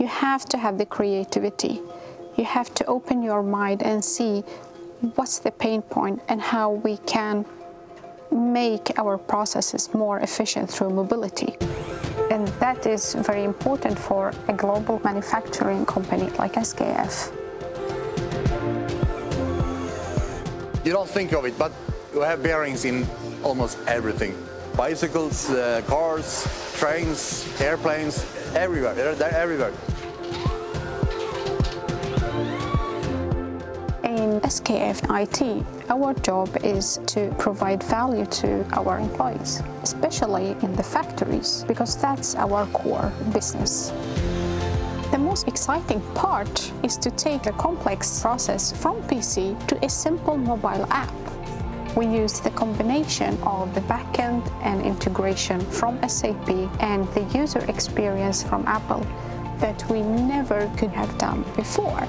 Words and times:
You 0.00 0.06
have 0.06 0.46
to 0.46 0.56
have 0.56 0.78
the 0.78 0.86
creativity. 0.86 1.82
You 2.36 2.44
have 2.46 2.72
to 2.76 2.86
open 2.86 3.22
your 3.22 3.42
mind 3.42 3.82
and 3.82 4.02
see 4.02 4.40
what's 5.14 5.40
the 5.40 5.50
pain 5.50 5.82
point 5.82 6.22
and 6.28 6.40
how 6.40 6.70
we 6.70 6.96
can 7.04 7.44
make 8.32 8.98
our 8.98 9.18
processes 9.18 9.92
more 9.92 10.18
efficient 10.20 10.70
through 10.70 10.88
mobility. 10.88 11.54
And 12.30 12.48
that 12.64 12.86
is 12.86 13.12
very 13.12 13.44
important 13.44 13.98
for 13.98 14.32
a 14.48 14.54
global 14.54 15.02
manufacturing 15.04 15.84
company 15.84 16.30
like 16.38 16.54
SKF. 16.54 17.30
You 20.82 20.92
don't 20.92 21.10
think 21.10 21.32
of 21.32 21.44
it, 21.44 21.58
but 21.58 21.72
you 22.14 22.22
have 22.22 22.42
bearings 22.42 22.86
in 22.86 23.06
almost 23.42 23.76
everything. 23.86 24.34
Bicycles, 24.76 25.50
uh, 25.50 25.82
cars, 25.86 26.46
trains, 26.76 27.46
airplanes, 27.60 28.24
everywhere. 28.54 28.94
They're, 28.94 29.14
they're 29.14 29.34
everywhere. 29.34 29.72
In 34.04 34.40
SKF 34.40 34.98
IT, 35.22 35.66
our 35.90 36.14
job 36.14 36.48
is 36.64 36.98
to 37.06 37.34
provide 37.38 37.82
value 37.82 38.26
to 38.26 38.64
our 38.72 38.98
employees, 38.98 39.62
especially 39.82 40.56
in 40.62 40.74
the 40.74 40.82
factories, 40.82 41.64
because 41.68 41.96
that's 41.96 42.34
our 42.34 42.66
core 42.66 43.12
business. 43.32 43.92
The 45.10 45.18
most 45.18 45.48
exciting 45.48 46.00
part 46.14 46.72
is 46.82 46.96
to 46.98 47.10
take 47.10 47.46
a 47.46 47.52
complex 47.52 48.20
process 48.20 48.72
from 48.72 49.02
PC 49.02 49.54
to 49.66 49.84
a 49.84 49.88
simple 49.88 50.36
mobile 50.36 50.86
app. 50.90 51.19
We 51.96 52.06
use 52.06 52.38
the 52.38 52.50
combination 52.50 53.36
of 53.42 53.74
the 53.74 53.80
backend 53.80 54.48
and 54.62 54.80
integration 54.80 55.60
from 55.60 55.98
SAP 56.08 56.48
and 56.78 57.08
the 57.14 57.22
user 57.36 57.64
experience 57.68 58.44
from 58.44 58.64
Apple 58.68 59.04
that 59.58 59.84
we 59.90 60.00
never 60.02 60.70
could 60.76 60.90
have 60.90 61.18
done 61.18 61.42
before. 61.56 62.06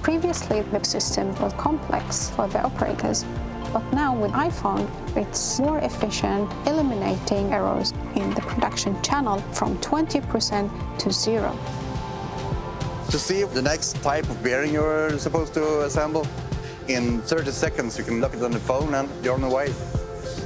Previously, 0.00 0.62
the 0.62 0.84
system 0.84 1.34
was 1.40 1.52
complex 1.54 2.30
for 2.30 2.46
the 2.46 2.62
operators, 2.62 3.24
but 3.72 3.82
now 3.92 4.14
with 4.14 4.30
iPhone, 4.30 4.88
it's 5.16 5.58
more 5.58 5.78
efficient, 5.78 6.48
eliminating 6.66 7.52
errors 7.52 7.92
in 8.14 8.30
the 8.34 8.42
production 8.42 9.00
channel 9.02 9.38
from 9.52 9.76
20% 9.78 10.98
to 10.98 11.10
zero. 11.10 11.58
To 13.10 13.18
see 13.18 13.42
the 13.42 13.62
next 13.62 13.96
type 14.02 14.28
of 14.30 14.40
bearing 14.42 14.72
you're 14.72 15.18
supposed 15.18 15.52
to 15.54 15.82
assemble, 15.82 16.26
in 16.88 17.20
30 17.22 17.50
seconds 17.50 17.98
you 17.98 18.04
can 18.04 18.20
look 18.20 18.34
it 18.34 18.42
on 18.42 18.50
the 18.52 18.60
phone 18.60 18.94
and 18.94 19.08
you're 19.24 19.34
on 19.34 19.40
the 19.40 19.48
way. 19.48 19.72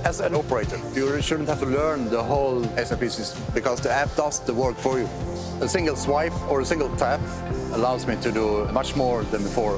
As 0.05 0.21
an 0.21 0.35
operator, 0.35 0.81
you 0.95 1.21
shouldn't 1.21 1.49
have 1.49 1.61
to 1.61 1.67
learn 1.67 2.09
the 2.09 2.23
whole 2.23 2.65
SAP 2.77 3.05
system 3.11 3.43
because 3.53 3.81
the 3.81 3.91
app 3.91 4.15
does 4.17 4.41
the 4.41 4.55
work 4.55 4.77
for 4.77 4.99
you. 4.99 5.09
A 5.61 5.69
single 5.69 5.97
swipe 5.97 6.33
or 6.51 6.63
a 6.63 6.65
single 6.65 6.95
tap 6.97 7.21
allows 7.73 8.07
me 8.07 8.17
to 8.23 8.33
do 8.33 8.65
much 8.73 8.97
more 8.97 9.25
than 9.25 9.43
before. 9.43 9.77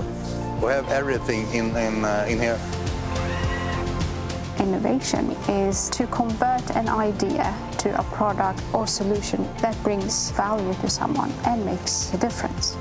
We 0.62 0.68
have 0.70 0.88
everything 0.90 1.50
in, 1.52 1.76
in, 1.76 2.04
uh, 2.04 2.26
in 2.28 2.38
here. 2.38 2.58
Innovation 4.60 5.32
is 5.48 5.90
to 5.90 6.06
convert 6.06 6.70
an 6.76 6.88
idea 6.88 7.52
to 7.78 7.98
a 7.98 8.02
product 8.04 8.62
or 8.72 8.86
solution 8.86 9.42
that 9.60 9.76
brings 9.82 10.30
value 10.32 10.72
to 10.74 10.88
someone 10.88 11.32
and 11.46 11.66
makes 11.66 12.14
a 12.14 12.18
difference. 12.18 12.76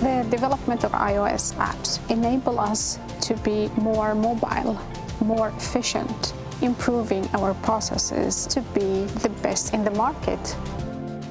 The 0.00 0.26
development 0.30 0.84
of 0.84 0.92
iOS 0.92 1.54
apps 1.54 1.98
enable 2.10 2.58
us 2.58 2.98
to 3.22 3.34
be 3.38 3.68
more 3.76 4.14
mobile, 4.14 4.78
more 5.20 5.48
efficient, 5.48 6.34
improving 6.62 7.26
our 7.34 7.54
processes 7.54 8.46
to 8.48 8.60
be 8.74 9.04
the 9.22 9.30
best 9.42 9.72
in 9.72 9.84
the 9.84 9.92
market. 9.92 10.56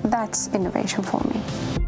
That's 0.03 0.47
innovation 0.53 1.03
for 1.03 1.21
me. 1.27 1.82